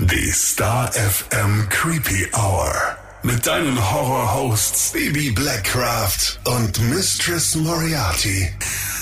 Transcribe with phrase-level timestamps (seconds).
[0.00, 2.72] Die Star FM Creepy Hour.
[3.22, 8.48] Mit deinen Horror-Hosts Baby Blackcraft und Mistress Moriarty.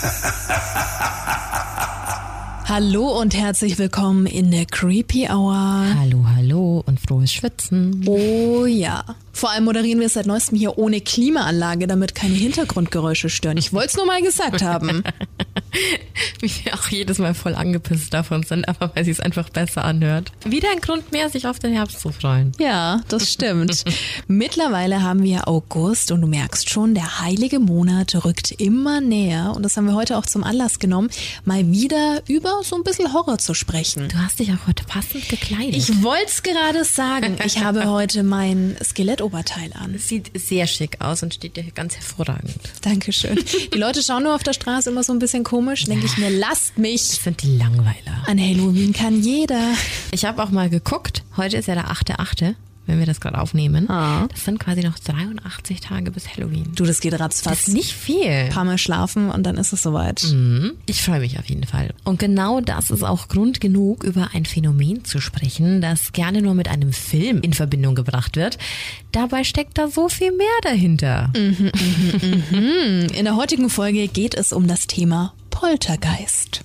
[2.65, 5.87] Hallo und herzlich willkommen in der Creepy Hour.
[6.01, 8.05] Hallo, hallo und frohes Schwitzen.
[8.09, 9.05] Oh ja.
[9.39, 13.57] Vor allem moderieren wir es seit neuestem hier ohne Klimaanlage, damit keine Hintergrundgeräusche stören.
[13.57, 15.04] Ich wollte es nur mal gesagt haben.
[16.41, 19.85] Wie wir auch jedes Mal voll angepisst davon sind, aber weil sie es einfach besser
[19.85, 20.32] anhört.
[20.45, 22.50] Wieder ein Grund mehr, sich auf den Herbst zu freuen.
[22.59, 23.85] Ja, das stimmt.
[24.27, 29.52] Mittlerweile haben wir August und du merkst schon, der heilige Monat rückt immer näher.
[29.55, 31.11] Und das haben wir heute auch zum Anlass genommen,
[31.44, 34.08] mal wieder über so ein bisschen Horror zu sprechen.
[34.08, 35.77] Du hast dich auch heute passend gekleidet.
[35.77, 37.36] Ich wollte es gerade sagen.
[37.44, 38.77] Ich habe heute mein
[39.28, 39.95] Skelettoberteil an.
[39.95, 42.55] Es sieht sehr schick aus und steht dir ganz hervorragend.
[42.83, 43.39] Dankeschön.
[43.75, 45.84] Die Leute schauen nur auf der Straße immer so ein bisschen komisch.
[45.84, 47.03] Denke ich mir, lasst Das mich.
[47.03, 48.25] sind die Langweiler.
[48.27, 49.72] An Halloween kann jeder.
[50.12, 51.22] Ich habe auch mal geguckt.
[51.36, 52.55] Heute ist ja der 8.8.,
[52.89, 53.89] wenn wir das gerade aufnehmen.
[53.89, 54.27] Ah.
[54.33, 56.72] Das sind quasi noch 83 Tage bis Halloween.
[56.75, 57.69] Du, das geht Das ratzfatz.
[57.69, 58.25] ist nicht viel.
[58.28, 60.25] Ein paar Mal schlafen und dann ist es soweit.
[60.33, 60.72] Mhm.
[60.86, 61.95] Ich freue mich auf jeden Fall.
[62.05, 66.55] Und genau das ist auch Grund genug, über ein Phänomen zu sprechen, das gerne nur
[66.55, 68.58] mit einem Film in Verbindung gebracht wird.
[69.12, 71.30] Dabei steckt da so viel mehr dahinter.
[71.34, 76.64] In der heutigen Folge geht es um das Thema Poltergeist.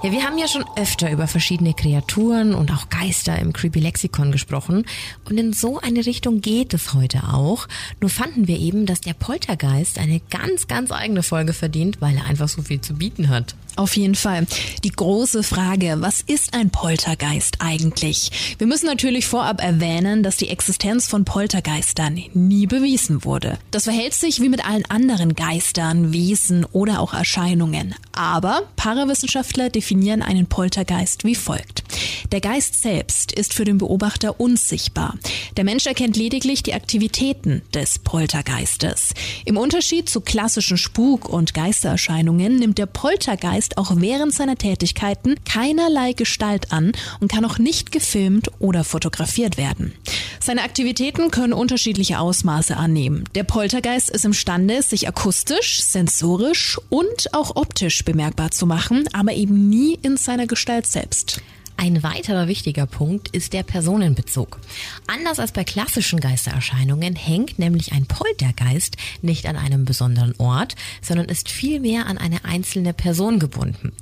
[0.00, 4.30] Ja, wir haben ja schon öfter über verschiedene Kreaturen und auch Geister im Creepy Lexikon
[4.30, 4.84] gesprochen.
[5.28, 7.66] Und in so eine Richtung geht es heute auch.
[8.00, 12.26] Nur fanden wir eben, dass der Poltergeist eine ganz, ganz eigene Folge verdient, weil er
[12.26, 13.56] einfach so viel zu bieten hat.
[13.78, 14.44] Auf jeden Fall.
[14.82, 18.56] Die große Frage, was ist ein Poltergeist eigentlich?
[18.58, 23.56] Wir müssen natürlich vorab erwähnen, dass die Existenz von Poltergeistern nie bewiesen wurde.
[23.70, 27.94] Das verhält sich wie mit allen anderen Geistern, Wesen oder auch Erscheinungen.
[28.10, 31.84] Aber Parawissenschaftler definieren einen Poltergeist wie folgt.
[32.32, 35.14] Der Geist selbst ist für den Beobachter unsichtbar.
[35.56, 39.14] Der Mensch erkennt lediglich die Aktivitäten des Poltergeistes.
[39.44, 46.12] Im Unterschied zu klassischen Spuk- und Geistererscheinungen nimmt der Poltergeist auch während seiner Tätigkeiten keinerlei
[46.12, 49.92] Gestalt an und kann auch nicht gefilmt oder fotografiert werden.
[50.40, 53.24] Seine Aktivitäten können unterschiedliche Ausmaße annehmen.
[53.34, 59.68] Der Poltergeist ist imstande, sich akustisch, sensorisch und auch optisch bemerkbar zu machen, aber eben
[59.68, 61.42] nie in seiner Gestalt selbst.
[61.80, 64.58] Ein weiterer wichtiger Punkt ist der Personenbezug.
[65.06, 71.26] Anders als bei klassischen Geistererscheinungen hängt nämlich ein Poltergeist nicht an einem besonderen Ort, sondern
[71.26, 73.92] ist vielmehr an eine einzelne Person gebunden.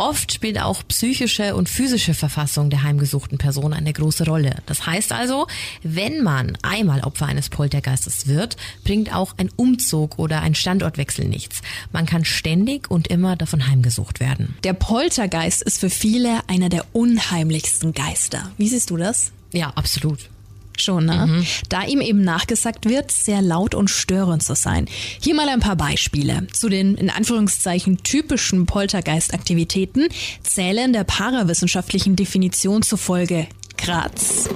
[0.00, 4.56] Oft spielt auch psychische und physische Verfassung der heimgesuchten Person eine große Rolle.
[4.64, 5.46] Das heißt also,
[5.82, 11.60] wenn man einmal Opfer eines Poltergeistes wird, bringt auch ein Umzug oder ein Standortwechsel nichts.
[11.92, 14.56] Man kann ständig und immer davon heimgesucht werden.
[14.64, 18.50] Der Poltergeist ist für viele einer der unheimlichsten Geister.
[18.56, 19.32] Wie siehst du das?
[19.52, 20.30] Ja, absolut.
[20.80, 21.44] Schon, ne?
[21.68, 24.86] Da ihm eben nachgesagt wird, sehr laut und störend zu sein.
[25.20, 26.46] Hier mal ein paar Beispiele.
[26.52, 30.08] Zu den in Anführungszeichen typischen Poltergeistaktivitäten
[30.42, 33.46] zählen der parawissenschaftlichen Definition zufolge
[33.76, 34.48] Kratz,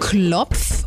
[0.00, 0.84] Klopf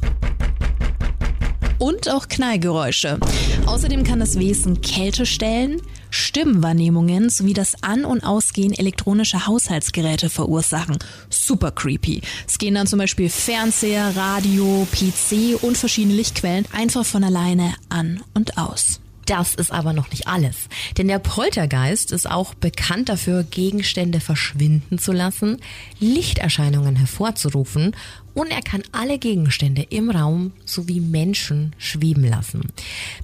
[1.79, 3.19] und auch Knallgeräusche.
[3.65, 10.97] Außerdem kann das Wesen Kälte stellen, Stimmenwahrnehmungen sowie das An- und Ausgehen elektronischer Haushaltsgeräte verursachen.
[11.29, 12.21] Super creepy.
[12.47, 18.21] Es gehen dann zum Beispiel Fernseher, Radio, PC und verschiedene Lichtquellen einfach von alleine an
[18.33, 18.99] und aus.
[19.27, 20.69] Das ist aber noch nicht alles.
[20.97, 25.57] Denn der Poltergeist ist auch bekannt dafür, Gegenstände verschwinden zu lassen,
[25.99, 27.93] Lichterscheinungen hervorzurufen
[28.33, 32.61] und er kann alle Gegenstände im Raum sowie Menschen schweben lassen.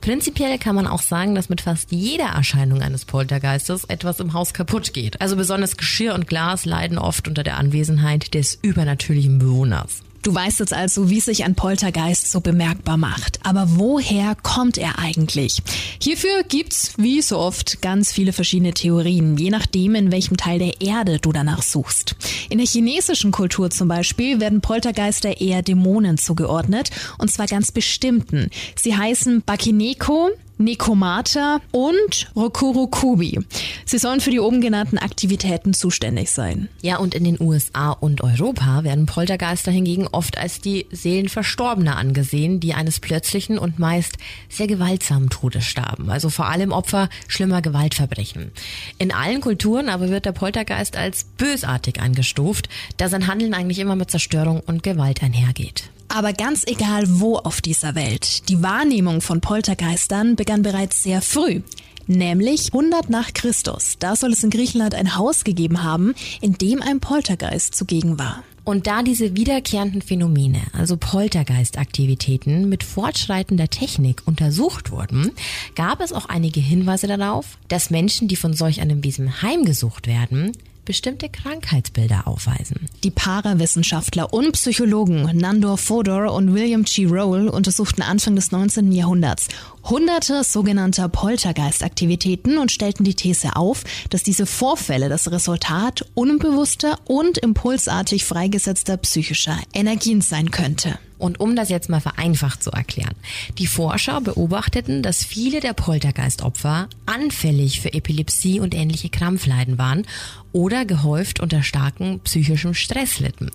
[0.01, 4.53] Prinzipiell kann man auch sagen, dass mit fast jeder Erscheinung eines Poltergeistes etwas im Haus
[4.53, 5.21] kaputt geht.
[5.21, 10.01] Also besonders Geschirr und Glas leiden oft unter der Anwesenheit des übernatürlichen Bewohners.
[10.23, 13.41] Du weißt jetzt also, wie sich ein Poltergeist so bemerkbar macht.
[13.43, 15.61] Aber woher kommt er eigentlich?
[15.99, 20.79] Hierfür gibt's, wie so oft, ganz viele verschiedene Theorien, je nachdem, in welchem Teil der
[20.79, 22.15] Erde du danach suchst.
[22.49, 28.49] In der chinesischen Kultur zum Beispiel werden Poltergeister eher Dämonen zugeordnet, und zwar ganz bestimmten.
[28.75, 33.39] Sie heißen Bakineko, Nekomata und Rokurokubi.
[33.85, 36.69] Sie sollen für die oben genannten Aktivitäten zuständig sein.
[36.81, 41.97] Ja, und in den USA und Europa werden Poltergeister hingegen oft als die Seelen Verstorbener
[41.97, 44.17] angesehen, die eines plötzlichen und meist
[44.50, 46.09] sehr gewaltsamen Todes starben.
[46.09, 48.51] Also vor allem Opfer schlimmer Gewaltverbrechen.
[48.97, 53.95] In allen Kulturen aber wird der Poltergeist als bösartig eingestuft, da sein Handeln eigentlich immer
[53.95, 55.89] mit Zerstörung und Gewalt einhergeht.
[56.15, 61.63] Aber ganz egal wo auf dieser Welt, die Wahrnehmung von Poltergeistern begann bereits sehr früh.
[62.06, 63.95] Nämlich 100 nach Christus.
[63.98, 68.44] Da soll es in Griechenland ein Haus gegeben haben, in dem ein Poltergeist zugegen war.
[68.63, 75.31] Und da diese wiederkehrenden Phänomene, also Poltergeistaktivitäten mit fortschreitender Technik untersucht wurden,
[75.74, 80.51] gab es auch einige Hinweise darauf, dass Menschen, die von solch einem Wesen heimgesucht werden,
[80.85, 82.88] bestimmte Krankheitsbilder aufweisen.
[83.03, 87.06] Die Parawissenschaftler und Psychologen Nandor Fodor und William G.
[87.06, 88.91] Roll untersuchten Anfang des 19.
[88.91, 89.47] Jahrhunderts
[89.83, 97.38] hunderte sogenannter Poltergeistaktivitäten und stellten die These auf, dass diese Vorfälle das Resultat unbewusster und
[97.38, 100.97] impulsartig freigesetzter psychischer Energien sein könnte.
[101.18, 103.15] Und um das jetzt mal vereinfacht zu erklären.
[103.57, 110.06] Die Forscher beobachteten, dass viele der Poltergeistopfer anfällig für Epilepsie und ähnliche Krampfleiden waren
[110.51, 113.51] oder gehäuft unter starkem psychischem Stress litten.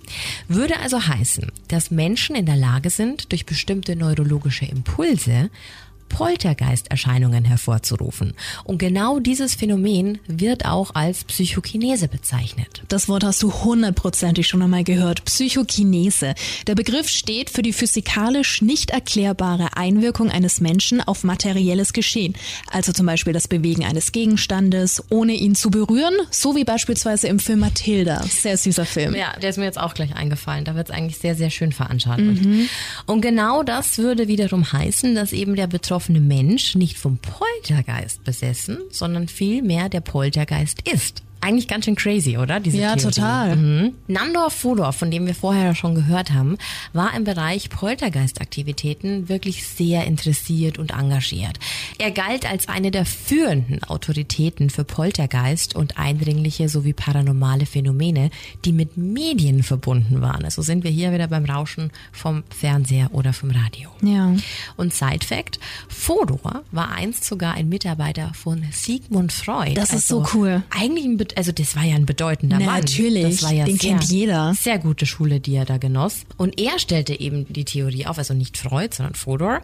[0.48, 5.50] Würde also heißen, dass Menschen in der Lage sind, durch bestimmte neurologische Impulse
[6.08, 8.34] Poltergeisterscheinungen hervorzurufen.
[8.64, 12.82] Und genau dieses Phänomen wird auch als Psychokinese bezeichnet.
[12.88, 15.24] Das Wort hast du hundertprozentig schon einmal gehört.
[15.24, 16.34] Psychokinese.
[16.66, 22.34] Der Begriff steht für die physikalisch nicht erklärbare Einwirkung eines Menschen auf materielles Geschehen.
[22.70, 27.38] Also zum Beispiel das Bewegen eines Gegenstandes, ohne ihn zu berühren, so wie beispielsweise im
[27.38, 28.22] Film Matilda.
[28.24, 29.14] Sehr süßer Film.
[29.14, 30.64] Ja, der ist mir jetzt auch gleich eingefallen.
[30.64, 32.44] Da wird es eigentlich sehr, sehr schön veranschaulicht.
[32.44, 32.68] Mhm.
[33.06, 38.22] Und genau das würde wiederum heißen, dass eben der Betroffene betroffene Mensch nicht vom Poltergeist
[38.22, 41.24] besessen, sondern vielmehr der Poltergeist ist.
[41.40, 42.58] Eigentlich ganz schön crazy, oder?
[42.58, 43.14] Diese ja, Theorie.
[43.14, 43.56] total.
[43.56, 43.94] Mhm.
[44.08, 46.58] Nandor Fodor, von dem wir vorher schon gehört haben,
[46.92, 51.58] war im Bereich Poltergeistaktivitäten wirklich sehr interessiert und engagiert.
[51.98, 58.30] Er galt als eine der führenden Autoritäten für Poltergeist und eindringliche sowie paranormale Phänomene,
[58.64, 60.44] die mit Medien verbunden waren.
[60.44, 63.90] Also sind wir hier wieder beim Rauschen vom Fernseher oder vom Radio.
[64.02, 64.34] Ja.
[64.76, 69.74] Und Side Fact, Fodor war einst sogar ein Mitarbeiter von Sigmund Freud.
[69.74, 70.62] Das ist also so cool.
[70.70, 72.80] Eigentlich ein also das war ja ein bedeutender Na, Mann.
[72.80, 74.54] Natürlich, das war ja den sehr, kennt jeder.
[74.54, 76.24] Sehr gute Schule, die er da genoss.
[76.36, 79.62] Und er stellte eben die Theorie auf, also nicht Freud, sondern Fodor,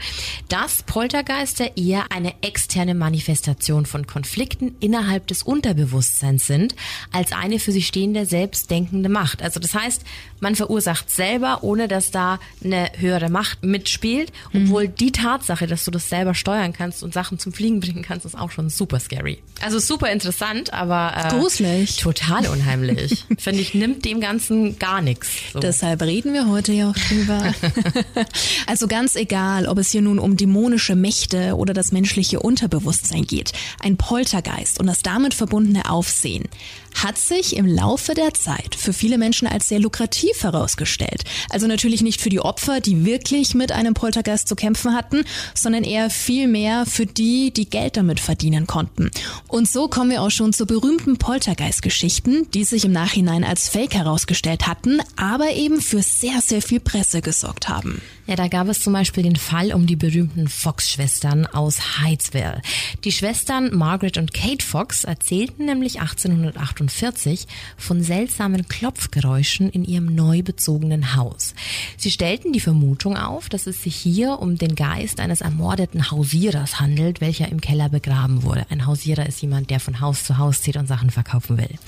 [0.49, 6.75] dass Poltergeister eher eine externe Manifestation von Konflikten innerhalb des Unterbewusstseins sind,
[7.12, 9.43] als eine für sich stehende, selbstdenkende Macht.
[9.43, 10.02] Also das heißt,
[10.40, 14.94] man verursacht selber, ohne dass da eine höhere Macht mitspielt, obwohl mhm.
[14.96, 18.38] die Tatsache, dass du das selber steuern kannst und Sachen zum Fliegen bringen kannst, ist
[18.38, 19.38] auch schon super scary.
[19.62, 21.96] Also super interessant, aber äh, gruselig.
[21.96, 23.24] Total unheimlich.
[23.38, 25.28] Finde ich, nimmt dem Ganzen gar nichts.
[25.52, 25.60] So.
[25.60, 27.54] Deshalb reden wir heute ja auch drüber.
[28.66, 33.52] also ganz egal, ob es hier nun um dämonische Mächte oder das menschliche Unterbewusstsein geht,
[33.80, 36.44] ein Poltergeist und das damit verbundene Aufsehen
[36.94, 41.25] hat sich im Laufe der Zeit für viele Menschen als sehr lukrativ herausgestellt.
[41.50, 45.25] Also natürlich nicht für die Opfer, die wirklich mit einem Poltergeist zu kämpfen hatten,
[45.55, 49.11] sondern eher viel mehr für die, die Geld damit verdienen konnten.
[49.49, 53.94] Und so kommen wir auch schon zu berühmten Poltergeist-Geschichten, die sich im Nachhinein als Fake
[53.94, 58.00] herausgestellt hatten, aber eben für sehr, sehr viel Presse gesorgt haben.
[58.26, 62.62] Ja, da gab es zum Beispiel den Fall um die berühmten Fox-Schwestern aus Hydesville.
[63.05, 70.43] Die Schwestern Margaret und Kate Fox erzählten nämlich 1848 von seltsamen Klopfgeräuschen in ihrem neu
[70.43, 71.54] bezogenen Haus.
[71.99, 76.81] Sie stellten die Vermutung auf, dass es sich hier um den Geist eines ermordeten Hausierers
[76.81, 78.64] handelt, welcher im Keller begraben wurde.
[78.71, 81.78] Ein Hausierer ist jemand, der von Haus zu Haus zieht und Sachen verkaufen will.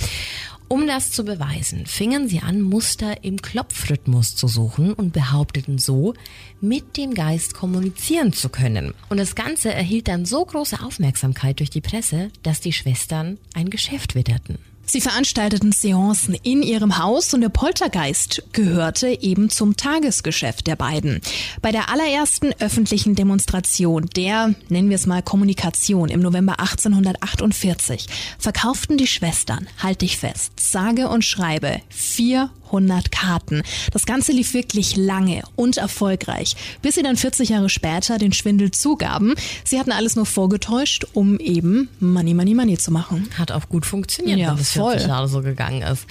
[0.68, 6.14] Um das zu beweisen, fingen sie an, Muster im Klopfrhythmus zu suchen und behaupteten so,
[6.60, 8.92] mit dem Geist kommunizieren zu können.
[9.08, 13.70] Und das Ganze erhielt dann so große Aufmerksamkeit durch die Presse, dass die Schwestern ein
[13.70, 14.58] Geschäft witterten.
[14.88, 21.20] Sie veranstalteten Seancen in ihrem Haus und der Poltergeist gehörte eben zum Tagesgeschäft der beiden.
[21.60, 28.06] Bei der allerersten öffentlichen Demonstration der, nennen wir es mal Kommunikation im November 1848,
[28.38, 33.62] verkauften die Schwestern, halt dich fest, sage und schreibe 400 Karten.
[33.92, 38.70] Das Ganze lief wirklich lange und erfolgreich, bis sie dann 40 Jahre später den Schwindel
[38.70, 39.34] zugaben.
[39.64, 43.28] Sie hatten alles nur vorgetäuscht, um eben Money, Money, Money zu machen.
[43.36, 44.56] Hat auch gut funktioniert, Ja.
[44.76, 46.06] 40 Jahre so gegangen ist.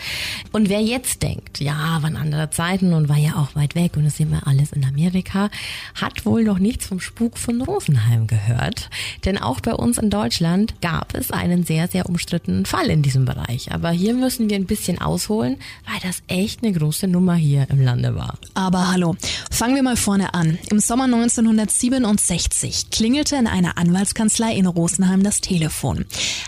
[0.52, 4.06] Und wer jetzt denkt, ja, waren andere Zeiten und war ja auch weit weg und
[4.06, 5.50] das sehen wir alles in Amerika,
[5.96, 8.90] hat wohl noch nichts vom Spuk von Rosenheim gehört.
[9.26, 13.26] Denn auch bei uns in Deutschland gab es einen sehr, sehr umstrittenen Fall in diesem
[13.26, 13.72] Bereich.
[13.72, 17.82] Aber hier müssen wir ein bisschen ausholen, weil das echt eine große Nummer hier im
[17.82, 18.38] Lande war.
[18.54, 19.16] Aber hallo,
[19.52, 20.58] fangen wir mal vorne an.
[20.70, 26.06] Im Sommer 1967 klingelte in einer Anwaltskanzlei in Rosenheim das Telefon.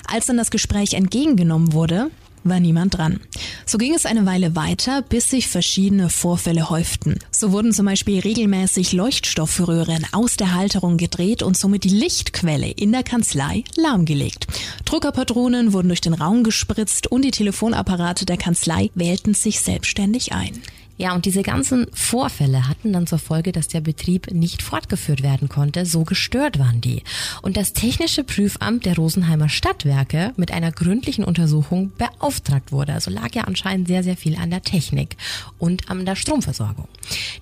[0.07, 2.06] Als dann das Gespräch entgegengenommen wurde,
[2.49, 3.19] war niemand dran.
[3.65, 7.19] So ging es eine Weile weiter, bis sich verschiedene Vorfälle häuften.
[7.31, 12.91] So wurden zum Beispiel regelmäßig Leuchtstoffröhren aus der Halterung gedreht und somit die Lichtquelle in
[12.91, 14.47] der Kanzlei lahmgelegt.
[14.85, 20.61] Druckerpatronen wurden durch den Raum gespritzt und die Telefonapparate der Kanzlei wählten sich selbstständig ein.
[20.97, 25.47] Ja, und diese ganzen Vorfälle hatten dann zur Folge, dass der Betrieb nicht fortgeführt werden
[25.47, 27.03] konnte, so gestört waren die.
[27.43, 32.93] Und das Technische Prüfamt der Rosenheimer Stadtwerke mit einer gründlichen Untersuchung beauftragt wurde.
[32.93, 35.17] Also lag ja anscheinend sehr, sehr viel an der Technik
[35.59, 36.87] und an der Stromversorgung.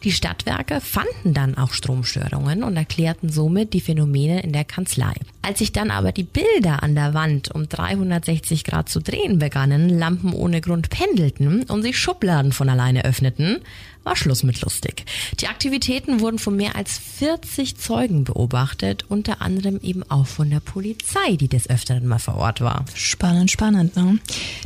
[0.03, 5.13] Die Stadtwerke fanden dann auch Stromstörungen und erklärten somit die Phänomene in der Kanzlei.
[5.41, 9.89] Als sich dann aber die Bilder an der Wand um 360 Grad zu drehen begannen,
[9.89, 13.57] Lampen ohne Grund pendelten und sich Schubladen von alleine öffneten, Hmm.
[14.05, 15.03] War Schluss mit lustig.
[15.41, 20.59] Die Aktivitäten wurden von mehr als 40 Zeugen beobachtet, unter anderem eben auch von der
[20.59, 22.85] Polizei, die des Öfteren mal vor Ort war.
[22.93, 24.19] Spannend, spannend, ne?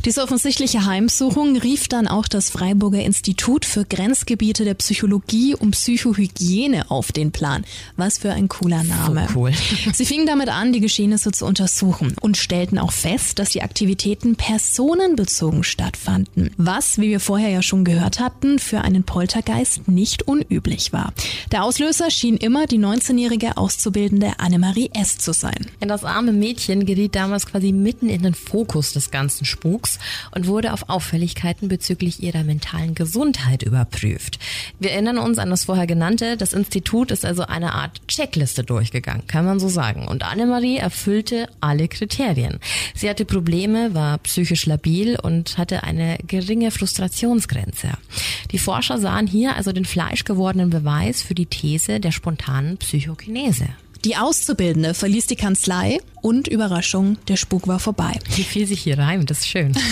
[0.04, 6.90] Diese offensichtliche Heimsuchung rief dann auch das Freiburger Institut für Grenzgebiete der Psychologie und Psychohygiene
[6.90, 7.64] auf den Plan.
[7.96, 9.26] Was für ein cooler Name.
[9.34, 9.52] cool.
[9.92, 14.36] Sie fingen damit an, die Geschehnisse zu untersuchen und stellten auch fest, dass die Aktivitäten
[14.36, 16.50] personenbezogen stattfanden.
[16.58, 21.12] Was, wie wir vorher ja schon gehört hatten, für einen Poltergeist nicht unüblich war.
[21.52, 25.18] Der Auslöser schien immer die 19-jährige Auszubildende Annemarie S.
[25.18, 25.66] zu sein.
[25.78, 30.00] Das arme Mädchen geriet damals quasi mitten in den Fokus des ganzen Spuks
[30.34, 34.40] und wurde auf Auffälligkeiten bezüglich ihrer mentalen Gesundheit überprüft.
[34.80, 36.36] Wir erinnern uns an das vorher genannte.
[36.36, 40.08] Das Institut ist also eine Art Checkliste durchgegangen, kann man so sagen.
[40.08, 42.58] Und Annemarie erfüllte alle Kriterien.
[42.96, 47.90] Sie hatte Probleme, war psychisch labil und hatte eine geringe Frustrationsgrenze.
[48.50, 53.66] Die Forscher sahen hier also den fleischgewordenen Beweis für die These der spontanen Psychokinese.
[54.04, 58.18] Die Auszubildende verließ die Kanzlei und Überraschung, der Spuk war vorbei.
[58.34, 59.72] Wie viel sich hier reimt, das ist schön.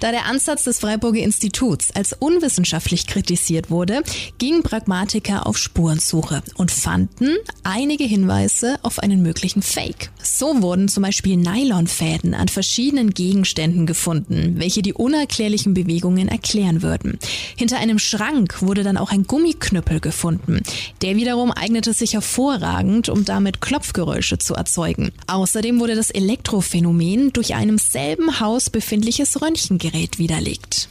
[0.00, 4.02] Da der Ansatz des Freiburger Instituts als unwissenschaftlich kritisiert wurde,
[4.38, 10.10] gingen Pragmatiker auf Spurensuche und fanden einige Hinweise auf einen möglichen Fake.
[10.22, 17.18] So wurden zum Beispiel Nylonfäden an verschiedenen Gegenständen gefunden, welche die unerklärlichen Bewegungen erklären würden.
[17.56, 20.62] Hinter einem Schrank wurde dann auch ein Gummiknüppel gefunden.
[21.02, 24.77] Der wiederum eignete sich hervorragend, um damit Klopfgeräusche zu erzeugen.
[25.26, 30.88] Außerdem wurde das Elektrophänomen durch ein im selben Haus befindliches Röntgengerät widerlegt.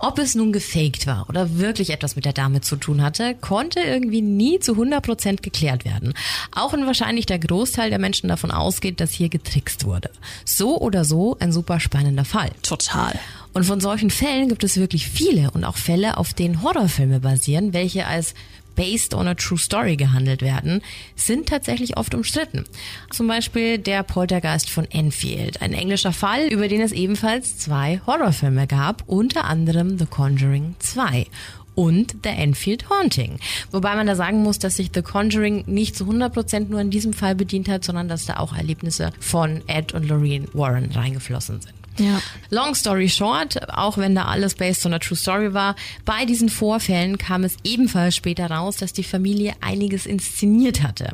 [0.00, 3.80] Ob es nun gefaked war oder wirklich etwas mit der Dame zu tun hatte, konnte
[3.80, 6.14] irgendwie nie zu 100% geklärt werden.
[6.54, 10.10] Auch wenn wahrscheinlich der Großteil der Menschen davon ausgeht, dass hier getrickst wurde.
[10.44, 12.50] So oder so ein super spannender Fall.
[12.62, 13.18] Total.
[13.54, 17.72] Und von solchen Fällen gibt es wirklich viele und auch Fälle, auf denen Horrorfilme basieren,
[17.72, 18.34] welche als
[18.78, 20.82] based on a true story gehandelt werden,
[21.16, 22.64] sind tatsächlich oft umstritten.
[23.10, 28.68] Zum Beispiel der Poltergeist von Enfield, ein englischer Fall, über den es ebenfalls zwei Horrorfilme
[28.68, 31.26] gab, unter anderem The Conjuring 2
[31.74, 33.40] und The Enfield Haunting.
[33.72, 37.12] Wobei man da sagen muss, dass sich The Conjuring nicht zu 100% nur in diesem
[37.12, 41.77] Fall bedient hat, sondern dass da auch Erlebnisse von Ed und Lorraine Warren reingeflossen sind.
[41.98, 42.20] Ja.
[42.50, 46.48] Long story short, auch wenn da alles based on a true story war, bei diesen
[46.48, 51.12] Vorfällen kam es ebenfalls später raus, dass die Familie einiges inszeniert hatte.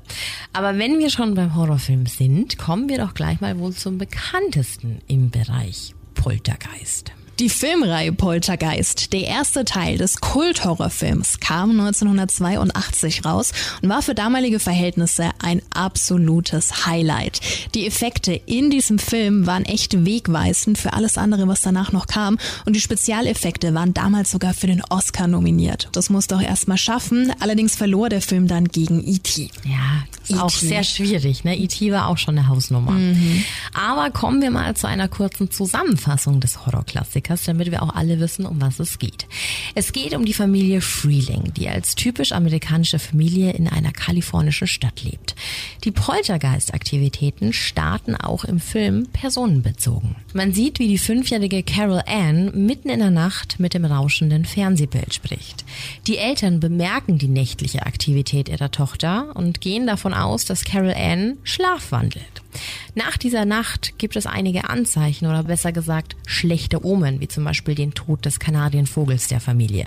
[0.53, 5.01] Aber wenn wir schon beim Horrorfilm sind, kommen wir doch gleich mal wohl zum bekanntesten
[5.09, 7.13] im Bereich Poltergeist.
[7.41, 13.51] Die Filmreihe Poltergeist, der erste Teil des Kulthorrorfilms, kam 1982 raus
[13.83, 17.41] und war für damalige Verhältnisse ein absolutes Highlight.
[17.75, 22.39] Die Effekte in diesem Film waren echt wegweisend für alles andere, was danach noch kam
[22.67, 25.89] und die Spezialeffekte waren damals sogar für den Oscar nominiert.
[25.91, 29.51] Das musste auch erstmal schaffen, allerdings verlor der Film dann gegen E.T.
[29.65, 31.45] Ja, ist auch sehr schwierig.
[31.45, 31.57] Ne?
[31.57, 31.93] E.T.
[31.93, 32.97] war auch schon eine Hausnummer.
[33.75, 38.19] Aber kommen wir mal zu einer kurzen Zusammenfassung Zusammenfassung des Horrorklassikers, damit wir auch alle
[38.21, 39.27] wissen, um was es geht.
[39.75, 45.03] Es geht um die Familie Freeling, die als typisch amerikanische Familie in einer kalifornischen Stadt
[45.03, 45.35] lebt.
[45.85, 50.17] Die Poltergeist-Aktivitäten starten auch im Film personenbezogen.
[50.33, 55.13] Man sieht, wie die fünfjährige Carol Ann mitten in der Nacht mit dem rauschenden Fernsehbild
[55.13, 55.65] spricht.
[56.07, 61.39] Die Eltern bemerken die nächtliche Aktivität ihrer Tochter und gehen davon aus, dass Carol Ann
[61.43, 62.43] schlafwandelt.
[62.95, 67.75] Nach dieser Nacht gibt es einige Anzeichen oder besser gesagt schlechte Omen, wie zum Beispiel
[67.75, 69.87] den Tod des Kanadienvogels der Familie.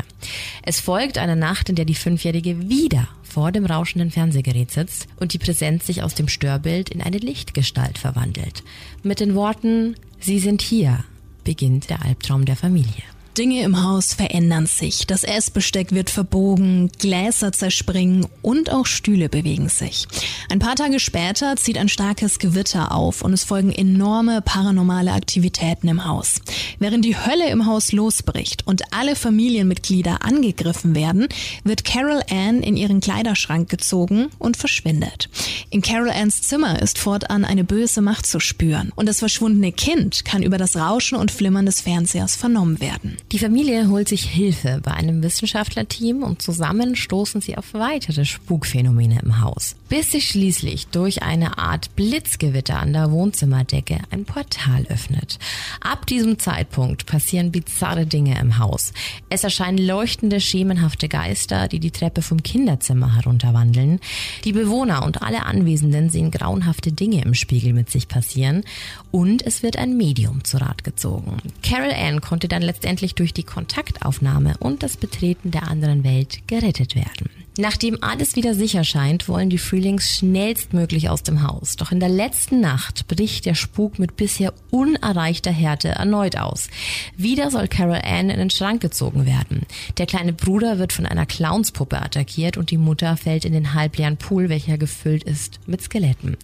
[0.63, 5.33] Es folgt eine Nacht, in der die Fünfjährige wieder vor dem rauschenden Fernsehgerät sitzt und
[5.33, 8.63] die Präsenz sich aus dem Störbild in eine Lichtgestalt verwandelt.
[9.03, 11.03] Mit den Worten Sie sind hier
[11.43, 13.03] beginnt der Albtraum der Familie.
[13.37, 15.05] Dinge im Haus verändern sich.
[15.05, 20.07] Das Essbesteck wird verbogen, Gläser zerspringen und auch Stühle bewegen sich.
[20.49, 25.87] Ein paar Tage später zieht ein starkes Gewitter auf und es folgen enorme paranormale Aktivitäten
[25.87, 26.41] im Haus.
[26.79, 31.27] Während die Hölle im Haus losbricht und alle Familienmitglieder angegriffen werden,
[31.63, 35.29] wird Carol Ann in ihren Kleiderschrank gezogen und verschwindet.
[35.69, 40.25] In Carol Anns Zimmer ist fortan eine böse Macht zu spüren und das verschwundene Kind
[40.25, 43.17] kann über das Rauschen und Flimmern des Fernsehers vernommen werden.
[43.33, 49.19] Die Familie holt sich Hilfe bei einem Wissenschaftlerteam und zusammen stoßen sie auf weitere Spukphänomene
[49.21, 55.39] im Haus, bis sich schließlich durch eine Art Blitzgewitter an der Wohnzimmerdecke ein Portal öffnet.
[55.81, 58.93] Ab diesem Zeitpunkt passieren bizarre Dinge im Haus.
[59.29, 63.99] Es erscheinen leuchtende, schemenhafte Geister, die die Treppe vom Kinderzimmer herunterwandeln.
[64.43, 68.63] Die Bewohner und alle Anwesenden sehen grauenhafte Dinge im Spiegel mit sich passieren
[69.11, 71.37] und es wird ein Medium zu Rat gezogen.
[71.63, 76.95] Carol Ann konnte dann letztendlich durch die Kontaktaufnahme und das Betreten der anderen Welt gerettet
[76.95, 77.46] werden.
[77.59, 81.75] Nachdem alles wieder sicher scheint, wollen die Freelings schnellstmöglich aus dem Haus.
[81.75, 86.69] Doch in der letzten Nacht bricht der Spuk mit bisher unerreichter Härte erneut aus.
[87.15, 89.63] Wieder soll Carol Ann in den Schrank gezogen werden.
[89.97, 94.17] Der kleine Bruder wird von einer Clownspuppe attackiert und die Mutter fällt in den halbleeren
[94.17, 96.37] Pool, welcher gefüllt ist mit Skeletten.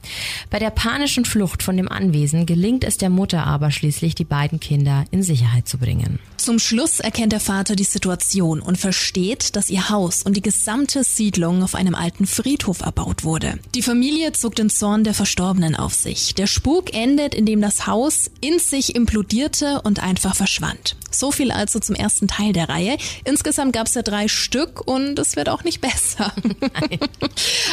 [0.49, 4.59] Bei der panischen Flucht von dem Anwesen gelingt es der Mutter aber schließlich, die beiden
[4.59, 6.17] Kinder in Sicherheit zu bringen.
[6.37, 11.02] Zum Schluss erkennt der Vater die Situation und versteht, dass ihr Haus und die gesamte
[11.03, 13.59] Siedlung auf einem alten Friedhof erbaut wurde.
[13.75, 16.35] Die Familie zog den Zorn der Verstorbenen auf sich.
[16.35, 20.95] Der Spuk endet, indem das Haus in sich implodierte und einfach verschwand.
[21.11, 22.97] So viel also zum ersten Teil der Reihe.
[23.23, 26.33] Insgesamt gab es ja drei Stück und es wird auch nicht besser.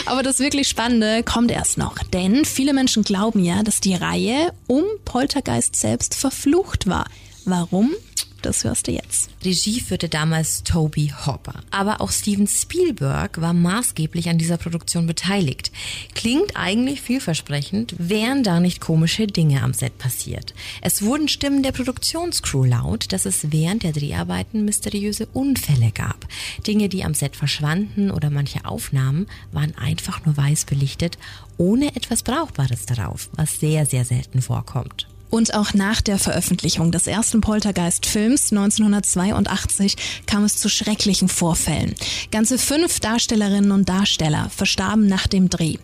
[0.06, 1.98] Aber das wirklich Spannende kommt erst noch.
[2.12, 7.06] Denn viele Menschen glauben ja, dass die Reihe um Poltergeist selbst verflucht war.
[7.44, 7.94] Warum?
[8.42, 9.30] Das hörst du jetzt.
[9.44, 11.60] Regie führte damals Toby Hopper.
[11.70, 15.70] Aber auch Steven Spielberg war maßgeblich an dieser Produktion beteiligt.
[16.14, 20.54] Klingt eigentlich vielversprechend, wären da nicht komische Dinge am Set passiert.
[20.80, 26.26] Es wurden Stimmen der Produktionscrew laut, dass es während der Dreharbeiten mysteriöse Unfälle gab.
[26.66, 31.18] Dinge, die am Set verschwanden oder manche Aufnahmen waren einfach nur weiß belichtet,
[31.58, 35.06] ohne etwas Brauchbares darauf, was sehr, sehr selten vorkommt.
[35.30, 41.94] Und auch nach der Veröffentlichung des ersten Poltergeist-Films 1982 kam es zu schrecklichen Vorfällen.
[42.32, 45.76] Ganze fünf Darstellerinnen und Darsteller verstarben nach dem Dreh.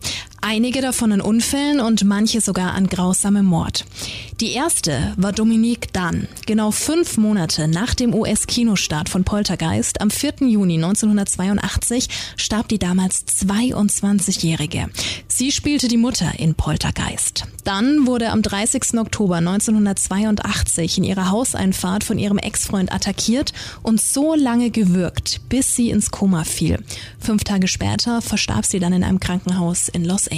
[0.49, 3.85] Einige davon in Unfällen und manche sogar an grausamem Mord.
[4.41, 6.29] Die erste war Dominique Dunn.
[6.47, 10.35] Genau fünf Monate nach dem US-Kinostart von Poltergeist, am 4.
[10.47, 14.89] Juni 1982, starb die damals 22-Jährige.
[15.27, 17.45] Sie spielte die Mutter in Poltergeist.
[17.65, 18.99] Dann wurde am 30.
[18.99, 25.91] Oktober 1982 in ihrer Hauseinfahrt von ihrem Ex-Freund attackiert und so lange gewürgt, bis sie
[25.91, 26.79] ins Koma fiel.
[27.19, 30.36] Fünf Tage später verstarb sie dann in einem Krankenhaus in Los Angeles.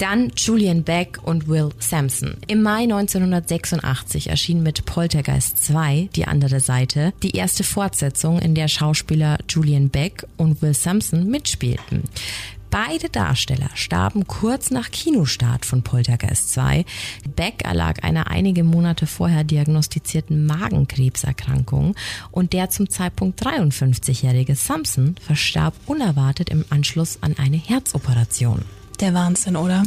[0.00, 2.38] Dann Julian Beck und Will Sampson.
[2.46, 8.68] Im Mai 1986 erschien mit Poltergeist 2, die andere Seite, die erste Fortsetzung, in der
[8.68, 12.04] Schauspieler Julian Beck und Will Sampson mitspielten.
[12.70, 16.86] Beide Darsteller starben kurz nach Kinostart von Poltergeist 2.
[17.36, 21.94] Beck erlag einer einige Monate vorher diagnostizierten Magenkrebserkrankung
[22.30, 28.62] und der zum Zeitpunkt 53-jährige Sampson verstarb unerwartet im Anschluss an eine Herzoperation.
[29.00, 29.82] Der Wahnsinn, oder?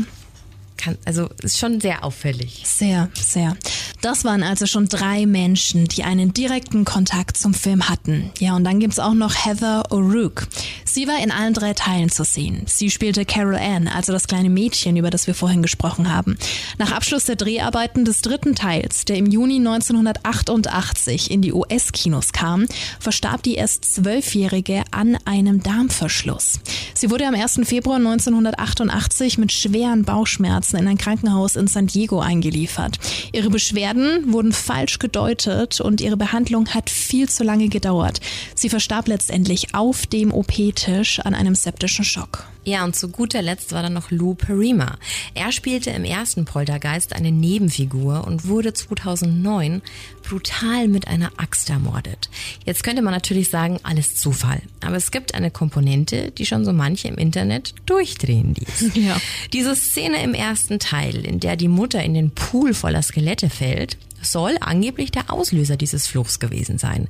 [0.84, 2.64] Kann, also ist schon sehr auffällig.
[2.66, 3.56] Sehr, sehr.
[4.02, 8.32] Das waren also schon drei Menschen, die einen direkten Kontakt zum Film hatten.
[8.40, 10.46] Ja, und dann gibt's auch noch Heather O'Rourke.
[10.84, 12.64] Sie war in allen drei Teilen zu sehen.
[12.66, 16.38] Sie spielte Carol Ann, also das kleine Mädchen, über das wir vorhin gesprochen haben.
[16.78, 22.66] Nach Abschluss der Dreharbeiten des dritten Teils, der im Juni 1988 in die US-Kinos kam,
[23.00, 26.60] verstarb die erst zwölfjährige an einem Darmverschluss.
[26.94, 27.62] Sie wurde am 1.
[27.64, 33.00] Februar 1988 mit schweren Bauchschmerzen Schmerzen in ein Krankenhaus in San Diego eingeliefert.
[33.32, 38.20] Ihre Beschwerden wurden falsch gedeutet und ihre Behandlung hat viel zu lange gedauert.
[38.56, 42.53] Sie verstarb letztendlich auf dem OP-Tisch an einem septischen Schock.
[42.66, 44.98] Ja, und zu guter Letzt war dann noch Lou Perima.
[45.34, 49.82] Er spielte im ersten Poltergeist eine Nebenfigur und wurde 2009
[50.24, 52.30] brutal mit einer Axt ermordet.
[52.66, 54.62] Jetzt könnte man natürlich sagen, alles Zufall.
[54.82, 58.94] Aber es gibt eine Komponente, die schon so manche im Internet durchdrehen ließ.
[59.04, 59.20] Ja.
[59.52, 63.98] Diese Szene im ersten Teil, in der die Mutter in den Pool voller Skelette fällt,
[64.24, 67.08] soll angeblich der Auslöser dieses Fluchs gewesen sein.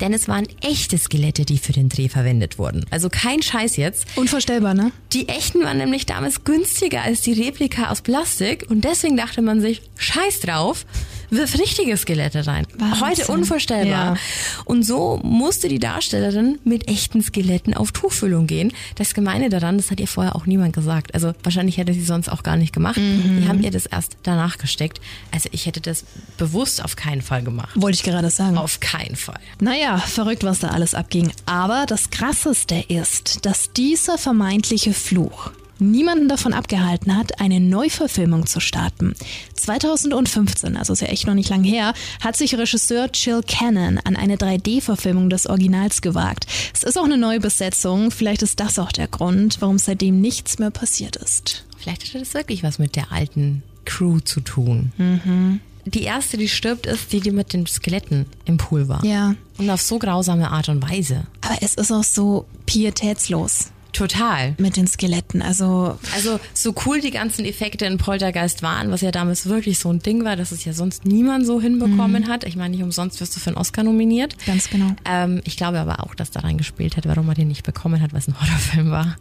[0.00, 2.84] Denn es waren echte Skelette, die für den Dreh verwendet wurden.
[2.90, 4.06] Also kein Scheiß jetzt.
[4.16, 4.92] Unvorstellbar, ne?
[5.12, 9.60] Die echten waren nämlich damals günstiger als die Replika aus Plastik und deswegen dachte man
[9.60, 10.86] sich, scheiß drauf,
[11.30, 12.66] wirf richtige Skelette rein.
[12.76, 13.00] Wahnsinn.
[13.06, 14.14] Heute unvorstellbar.
[14.14, 14.16] Ja.
[14.64, 18.72] Und so musste die Darstellerin mit echten Skeletten auf Tuchfüllung gehen.
[18.96, 21.14] Das Gemeine daran, das hat ihr vorher auch niemand gesagt.
[21.14, 22.96] Also wahrscheinlich hätte sie sonst auch gar nicht gemacht.
[22.96, 23.40] Mhm.
[23.42, 25.00] Die haben ihr das erst danach gesteckt.
[25.32, 26.04] Also ich hätte das
[26.36, 27.70] bewusst auf keinen Fall gemacht.
[27.74, 28.58] Wollte ich gerade sagen.
[28.58, 29.40] Auf keinen Fall.
[29.60, 31.32] Naja, verrückt, was da alles abging.
[31.46, 38.60] Aber das Krasseste ist, dass dieser vermeintliche Fluch niemanden davon abgehalten hat, eine Neuverfilmung zu
[38.60, 39.14] starten.
[39.54, 44.16] 2015, also ist ja echt noch nicht lang her, hat sich Regisseur Chill Cannon an
[44.16, 46.46] eine 3D-Verfilmung des Originals gewagt.
[46.74, 50.70] Es ist auch eine Neubesetzung, vielleicht ist das auch der Grund, warum seitdem nichts mehr
[50.70, 51.64] passiert ist.
[51.78, 54.92] Vielleicht hatte das wirklich was mit der alten Crew zu tun.
[54.98, 55.60] Mhm.
[55.84, 59.04] Die erste, die stirbt, ist die, die mit den Skeletten im Pool war.
[59.04, 61.26] Ja, Und auf so grausame Art und Weise.
[61.42, 64.54] aber es ist auch so pietätslos Total.
[64.58, 65.42] mit den Skeletten.
[65.42, 69.90] Also Also so cool die ganzen Effekte in Poltergeist waren, was ja damals wirklich so
[69.90, 72.44] ein Ding war, dass es ja sonst niemand so hinbekommen hat.
[72.44, 74.36] Ich meine, nicht umsonst wirst du für einen Oscar nominiert.
[74.44, 74.94] Ganz genau.
[75.04, 78.12] Ähm, ich glaube aber auch, dass daran gespielt hat, warum er den nicht bekommen hat,
[78.12, 79.16] weil es ein Horrorfilm war.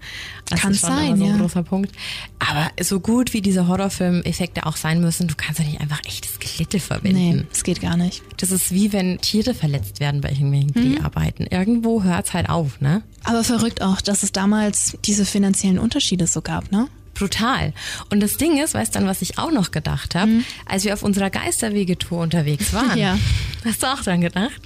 [0.50, 1.38] Das Kann ist schon sein, so ein ja.
[1.38, 1.92] großer Punkt.
[2.40, 6.28] Aber so gut wie diese Horrorfilm-Effekte auch sein müssen, du kannst doch nicht einfach echte
[6.28, 7.38] Skelette verwenden.
[7.38, 8.22] nee, es geht gar nicht.
[8.38, 11.48] Das ist wie wenn Tiere verletzt werden bei irgendwelchen Dreharbeiten.
[11.50, 13.04] Irgendwo hört's halt auf, ne?
[13.24, 16.88] Aber verrückt auch, dass es damals diese finanziellen Unterschiede so gab, ne?
[17.16, 17.74] Brutal.
[18.10, 20.94] Und das Ding ist, weißt du, an was ich auch noch gedacht habe, als wir
[20.94, 22.98] auf unserer Geisterwegetour unterwegs waren.
[23.06, 23.18] Ja.
[23.64, 24.62] Hast du auch dran gedacht?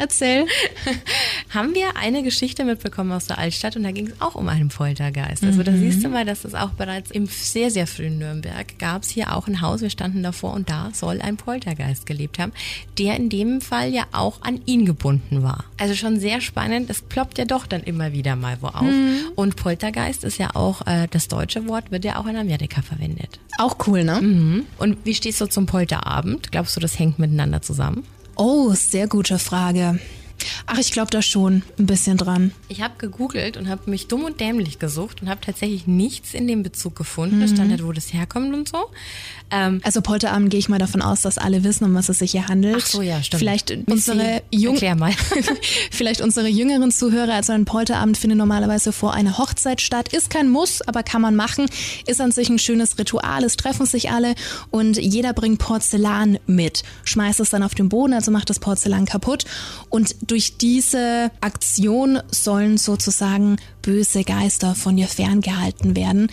[0.00, 0.46] Erzähl.
[1.50, 4.70] Haben wir eine Geschichte mitbekommen aus der Altstadt und da ging es auch um einen
[4.70, 5.44] Poltergeist.
[5.44, 9.02] Also da siehst du mal, dass es auch bereits im sehr, sehr frühen Nürnberg gab
[9.02, 12.52] es hier auch ein Haus, wir standen davor und da soll ein Poltergeist gelebt haben,
[12.98, 15.64] der in dem Fall ja auch an ihn gebunden war.
[15.78, 18.84] Also schon sehr spannend, es ploppt ja doch dann immer wieder mal wo auf.
[19.34, 23.38] Und Poltergeist ist ja auch, äh, das deutsche Wort wird ja auch in Amerika verwendet.
[23.58, 24.20] Auch cool, ne?
[24.22, 24.66] Mhm.
[24.78, 26.50] Und wie stehst du zum Polterabend?
[26.52, 28.04] Glaubst du, das hängt miteinander zusammen?
[28.36, 29.98] Oh, sehr gute Frage.
[30.66, 32.52] Ach, ich glaube da schon ein bisschen dran.
[32.68, 36.46] Ich habe gegoogelt und habe mich dumm und dämlich gesucht und habe tatsächlich nichts in
[36.46, 37.42] dem Bezug gefunden.
[37.42, 38.90] Es stand halt, wo das herkommt und so.
[39.50, 42.32] Ähm, Also Polterabend gehe ich mal davon aus, dass alle wissen, um was es sich
[42.32, 42.76] hier handelt.
[42.78, 43.40] ach so, ja, stimmt.
[43.40, 44.74] Vielleicht unsere Jung.
[45.90, 50.12] Vielleicht unsere jüngeren Zuhörer, also ein Polterabend findet normalerweise vor einer Hochzeit statt.
[50.12, 51.66] Ist kein Muss, aber kann man machen.
[52.06, 53.44] Ist an sich ein schönes Ritual.
[53.44, 54.34] Es treffen sich alle
[54.70, 56.82] und jeder bringt Porzellan mit.
[57.04, 59.44] Schmeißt es dann auf den Boden, also macht das Porzellan kaputt.
[59.88, 66.28] Und durch diese Aktion sollen sozusagen böse Geister von dir ferngehalten werden.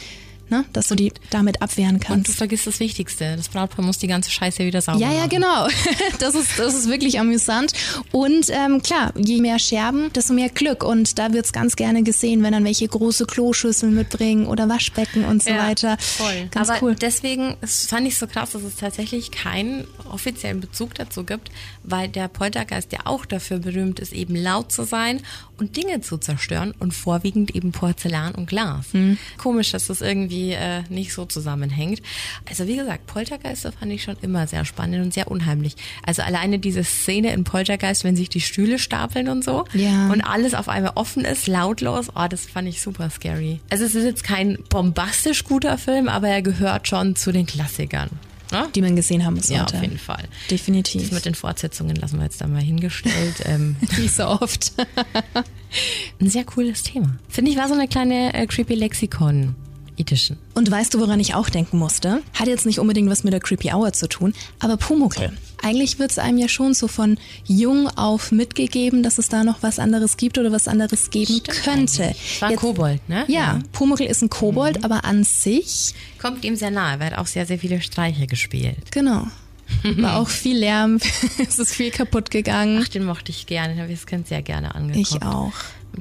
[0.50, 0.64] Ne?
[0.72, 2.36] Dass du die damit abwehren Und du kannst.
[2.36, 3.36] vergisst das Wichtigste.
[3.36, 5.30] Das Brautpaar muss die ganze Scheiße wieder sauber Ja, ja, machen.
[5.30, 5.68] genau.
[6.20, 7.74] Das ist, das ist wirklich amüsant.
[8.12, 10.84] Und ähm, klar, je mehr Scherben, desto mehr Glück.
[10.84, 15.44] Und da wird's ganz gerne gesehen, wenn dann welche große Kloschüsseln mitbringen oder Waschbecken und
[15.44, 15.98] so weiter.
[16.00, 16.48] Voll.
[16.52, 16.96] Ganz Aber cool.
[16.96, 21.50] deswegen fand ich so krass, dass es tatsächlich keinen offiziellen Bezug dazu gibt,
[21.84, 25.22] weil der Poltergeist ja auch dafür berühmt ist, eben laut zu sein
[25.58, 28.86] und Dinge zu zerstören und vorwiegend eben Porzellan und Glas.
[28.94, 29.18] Hm.
[29.38, 32.02] Komisch, dass das irgendwie äh, nicht so zusammenhängt.
[32.50, 35.76] Also wie gesagt, Poltergeister fand ich schon immer sehr spannend und sehr unheimlich.
[36.06, 40.10] Also alleine diese Szene in Poltergeist, wenn sich die Stühle stapeln und so Ja.
[40.12, 43.60] und alles auf einmal offen ist, lautlos, oh, das fand ich super scary.
[43.70, 48.10] Also es ist jetzt kein bombastisch guter Film, aber er gehört schon zu den Klassikern.
[48.50, 48.66] Ne?
[48.76, 49.54] Die man gesehen haben sollte.
[49.74, 50.24] Ja, auf jeden Fall.
[50.24, 51.12] Das Definitiv.
[51.12, 53.36] mit den Fortsetzungen lassen wir jetzt da mal hingestellt.
[53.44, 54.72] ähm, Wie so oft.
[56.22, 57.18] ein sehr cooles Thema.
[57.28, 59.56] Finde ich, war so eine kleine äh, Creepy Lexikon
[59.98, 60.38] Edition.
[60.54, 62.22] Und weißt du, woran ich auch denken musste?
[62.34, 65.32] Hat jetzt nicht unbedingt was mit der Creepy Hour zu tun, aber Pumuckl.
[65.64, 69.80] Eigentlich wird's einem ja schon so von jung auf mitgegeben, dass es da noch was
[69.80, 72.14] anderes gibt oder was anderes geben könnte.
[72.16, 73.26] Es war Jetzt- Kobold, ne?
[73.28, 74.30] Ja, Pumuckl ist ein Mhm.
[74.30, 78.28] Kobold, aber an sich, Kommt ihm sehr nahe, weil er auch sehr, sehr viele Streiche
[78.28, 78.78] gespielt.
[78.92, 79.28] genau.
[79.98, 80.98] War auch viel Lärm,
[81.46, 82.82] es ist viel kaputt gegangen.
[82.82, 85.12] Ach, den mochte ich gerne, den habe ich das Kind sehr gerne angeguckt.
[85.16, 85.52] Ich auch.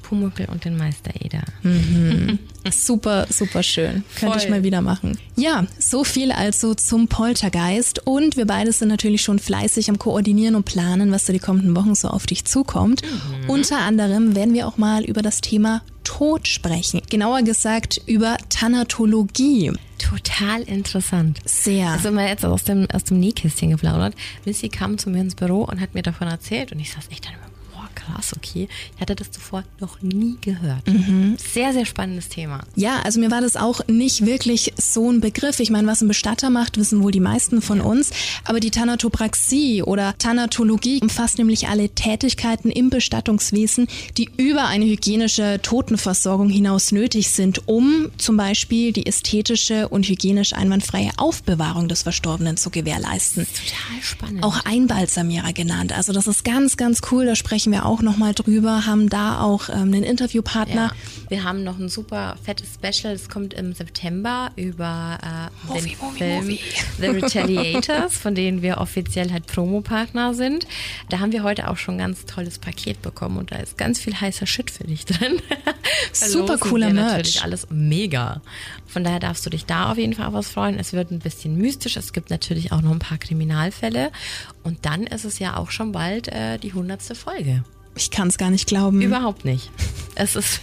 [0.01, 1.43] Pumuckel und den Meister Eder.
[1.63, 2.39] Mhm.
[2.71, 4.05] super, super schön.
[4.19, 5.19] Könnte ich mal wieder machen.
[5.37, 8.07] Ja, so viel also zum Poltergeist.
[8.07, 11.75] Und wir beide sind natürlich schon fleißig am Koordinieren und Planen, was da die kommenden
[11.77, 13.03] Wochen so auf dich zukommt.
[13.03, 13.51] Mhm.
[13.51, 17.03] Unter anderem werden wir auch mal über das Thema Tod sprechen.
[17.11, 19.73] Genauer gesagt über Thanatologie.
[19.99, 21.41] Total interessant.
[21.45, 21.89] Sehr.
[21.89, 24.15] Also mal jetzt aus dem, aus dem Nähkästchen geplaudert.
[24.45, 27.27] Missy kam zu mir ins Büro und hat mir davon erzählt und ich saß echt
[27.27, 27.46] dann immer
[28.07, 28.69] krass, okay.
[28.95, 30.87] Ich hatte das zuvor noch nie gehört.
[30.87, 31.37] Mhm.
[31.38, 32.64] Sehr, sehr spannendes Thema.
[32.75, 35.61] Ja, also mir war das auch nicht wirklich so ein Begriff.
[35.61, 37.85] Ich meine, was ein Bestatter macht, wissen wohl die meisten von ja.
[37.85, 38.11] uns.
[38.45, 45.61] Aber die Thanatopraxie oder Thanatologie umfasst nämlich alle Tätigkeiten im Bestattungswesen, die über eine hygienische
[45.62, 52.57] Totenversorgung hinaus nötig sind, um zum Beispiel die ästhetische und hygienisch einwandfreie Aufbewahrung des Verstorbenen
[52.57, 53.47] zu gewährleisten.
[53.47, 54.42] total spannend.
[54.42, 55.92] Auch Einbalsamierer genannt.
[55.92, 57.27] Also das ist ganz, ganz cool.
[57.27, 60.75] Da sprechen wir auch nochmal drüber, haben da auch ähm, einen Interviewpartner.
[60.75, 60.93] Ja.
[61.29, 65.99] Wir haben noch ein super fettes Special, das kommt im September über äh, Movie, den
[65.99, 66.61] Movie, Film Movie.
[67.01, 70.67] The Retaliators, von denen wir offiziell halt Promopartner sind.
[71.09, 73.99] Da haben wir heute auch schon ein ganz tolles Paket bekommen und da ist ganz
[73.99, 75.41] viel heißer Shit für dich drin.
[76.13, 77.13] super cooler Merch.
[77.13, 78.41] Natürlich alles mega.
[78.87, 80.79] Von daher darfst du dich da auf jeden Fall auf was freuen.
[80.79, 81.97] Es wird ein bisschen mystisch.
[81.97, 84.11] Es gibt natürlich auch noch ein paar Kriminalfälle.
[84.63, 87.65] Und dann ist es ja auch schon bald äh, die hundertste Folge.
[87.97, 89.01] Ich kann es gar nicht glauben.
[89.01, 89.71] Überhaupt nicht.
[90.19, 90.63] Es ist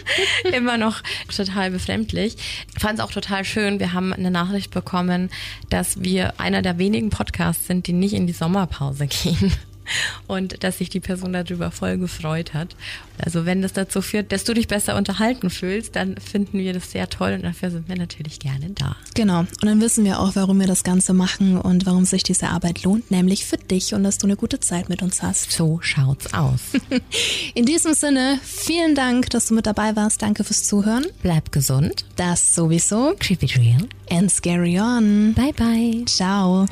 [0.56, 2.36] immer noch total befremdlich.
[2.74, 3.78] Ich fand es auch total schön.
[3.78, 5.28] Wir haben eine Nachricht bekommen,
[5.68, 9.52] dass wir einer der wenigen Podcasts sind, die nicht in die Sommerpause gehen
[10.26, 12.76] und dass sich die Person darüber voll gefreut hat.
[13.18, 16.90] Also wenn das dazu führt, dass du dich besser unterhalten fühlst, dann finden wir das
[16.90, 18.96] sehr toll und dafür sind wir natürlich gerne da.
[19.14, 19.40] Genau.
[19.40, 22.82] Und dann wissen wir auch, warum wir das Ganze machen und warum sich diese Arbeit
[22.82, 25.52] lohnt, nämlich für dich und dass du eine gute Zeit mit uns hast.
[25.52, 26.60] So schaut's aus.
[27.54, 30.22] In diesem Sinne, vielen Dank, dass du mit dabei warst.
[30.22, 31.06] Danke fürs Zuhören.
[31.22, 32.04] Bleib gesund.
[32.16, 33.14] Das sowieso.
[33.18, 33.88] Creepy Real.
[34.10, 35.34] And scary on.
[35.34, 36.04] Bye bye.
[36.06, 36.66] Ciao.